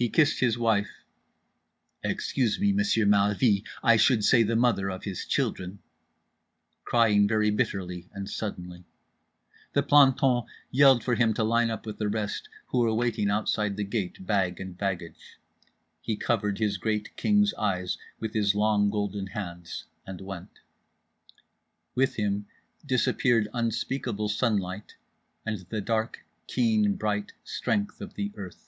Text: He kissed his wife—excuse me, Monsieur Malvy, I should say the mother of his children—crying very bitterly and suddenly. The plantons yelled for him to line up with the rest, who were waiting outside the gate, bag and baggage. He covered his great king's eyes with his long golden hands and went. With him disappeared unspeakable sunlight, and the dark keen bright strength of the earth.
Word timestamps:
He 0.00 0.08
kissed 0.08 0.38
his 0.38 0.56
wife—excuse 0.56 2.60
me, 2.60 2.72
Monsieur 2.72 3.04
Malvy, 3.04 3.64
I 3.82 3.96
should 3.96 4.24
say 4.24 4.44
the 4.44 4.54
mother 4.54 4.88
of 4.90 5.02
his 5.02 5.26
children—crying 5.26 7.26
very 7.26 7.50
bitterly 7.50 8.08
and 8.12 8.30
suddenly. 8.30 8.84
The 9.72 9.82
plantons 9.82 10.44
yelled 10.70 11.02
for 11.02 11.16
him 11.16 11.34
to 11.34 11.42
line 11.42 11.68
up 11.68 11.84
with 11.84 11.98
the 11.98 12.08
rest, 12.08 12.48
who 12.68 12.78
were 12.78 12.94
waiting 12.94 13.28
outside 13.28 13.76
the 13.76 13.82
gate, 13.82 14.24
bag 14.24 14.60
and 14.60 14.78
baggage. 14.78 15.40
He 16.00 16.16
covered 16.16 16.58
his 16.58 16.78
great 16.78 17.16
king's 17.16 17.52
eyes 17.54 17.98
with 18.20 18.34
his 18.34 18.54
long 18.54 18.90
golden 18.90 19.26
hands 19.26 19.86
and 20.06 20.20
went. 20.20 20.60
With 21.96 22.14
him 22.14 22.46
disappeared 22.86 23.48
unspeakable 23.52 24.28
sunlight, 24.28 24.94
and 25.44 25.58
the 25.70 25.80
dark 25.80 26.24
keen 26.46 26.94
bright 26.94 27.32
strength 27.42 28.00
of 28.00 28.14
the 28.14 28.30
earth. 28.36 28.66